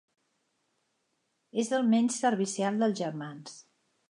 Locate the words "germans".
3.05-3.61